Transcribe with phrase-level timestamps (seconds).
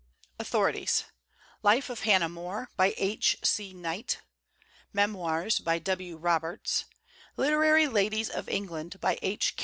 [0.39, 1.03] AUTHORITIES
[1.61, 3.71] Life of Hannah More, by H.C.
[3.75, 4.21] Knight;
[4.91, 6.17] Memoirs, by W.
[6.17, 6.85] Roberts;
[7.37, 9.55] Literary Ladies of England, by H.